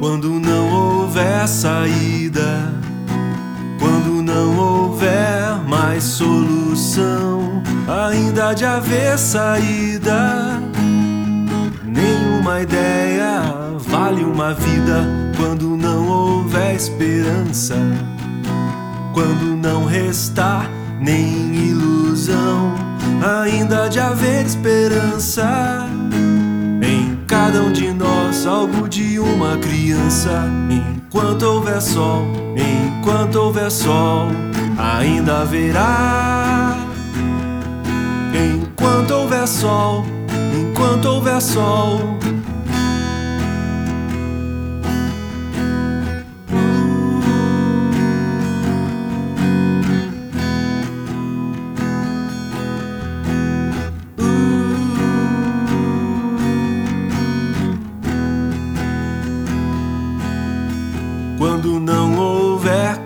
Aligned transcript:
Quando 0.00 0.40
não 0.40 0.72
houver 0.72 1.46
saída, 1.46 2.72
quando 3.78 4.22
não 4.22 4.56
houver 4.58 5.56
mais 5.68 6.02
solução, 6.02 7.62
ainda 7.86 8.54
de 8.54 8.64
haver 8.64 9.18
saída. 9.18 10.58
Nenhuma 11.84 12.62
ideia 12.62 13.42
vale 13.76 14.24
uma 14.24 14.54
vida 14.54 15.06
quando 15.36 15.76
não 15.76 16.08
houver 16.08 16.74
esperança, 16.74 17.76
quando 19.12 19.54
não 19.54 19.84
restar 19.84 20.66
nem 20.98 21.54
ilusão, 21.54 22.74
ainda 23.22 23.88
de 23.88 24.00
haver 24.00 24.46
esperança. 24.46 25.86
Em 26.82 27.18
cada 27.26 27.60
um 27.60 27.70
de 27.70 27.92
nós, 27.92 28.09
algo 28.50 28.88
de 28.88 29.18
uma 29.18 29.56
criança. 29.58 30.44
Enquanto 30.68 31.42
houver 31.44 31.80
sol, 31.80 32.26
enquanto 32.56 33.36
houver 33.36 33.70
sol, 33.70 34.26
ainda 34.76 35.42
haverá. 35.42 36.76
Enquanto 38.34 39.12
houver 39.12 39.46
sol, 39.46 40.04
enquanto 40.52 41.06
houver 41.06 41.40
sol. 41.40 42.00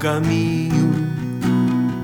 Caminho, 0.00 0.90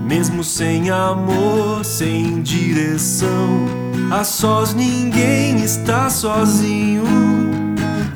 mesmo 0.07 0.45
sem 0.45 0.91
amor, 0.91 1.83
sem 1.83 2.43
direção, 2.43 3.67
a 4.11 4.23
sós 4.23 4.75
ninguém 4.75 5.65
está 5.65 6.11
sozinho. 6.11 7.05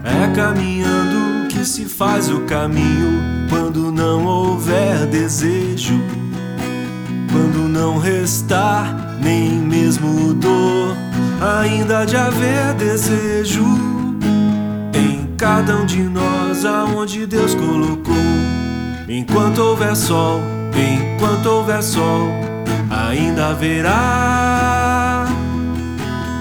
É 0.05 0.33
caminhando 0.35 1.49
que 1.49 1.65
se 1.65 1.87
faz 1.87 2.31
o 2.31 2.41
caminho. 2.41 3.49
Quando 3.49 3.91
não 3.91 4.27
houver 4.27 5.07
desejo, 5.07 5.99
quando 7.33 7.67
não 7.67 7.99
restar 7.99 9.17
nem 9.19 9.51
mesmo 9.51 10.35
dor, 10.35 10.95
ainda 11.41 12.05
de 12.05 12.17
haver 12.17 12.75
desejo 12.75 13.65
em 14.95 15.35
cada 15.39 15.77
um 15.77 15.87
de 15.87 16.03
nós, 16.03 16.67
aonde 16.67 17.27
Deus 17.27 17.55
colocou. 17.55 18.30
Enquanto 19.13 19.61
houver 19.61 19.97
sol, 19.97 20.41
enquanto 20.73 21.49
houver 21.49 21.83
sol, 21.83 22.29
ainda 22.89 23.49
haverá. 23.49 25.27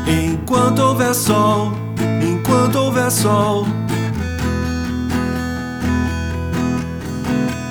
Enquanto 0.08 0.80
houver 0.84 1.16
sol, 1.16 1.74
enquanto 2.22 2.78
houver 2.78 3.10
sol. 3.10 3.66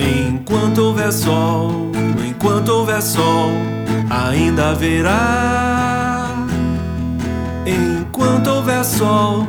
Enquanto 0.00 0.80
houver 0.80 1.12
sol, 1.12 1.92
enquanto 2.28 2.72
houver 2.72 3.00
sol, 3.00 3.52
ainda 4.10 4.70
haverá. 4.70 6.34
Enquanto 7.64 8.50
houver 8.50 8.84
sol, 8.84 9.46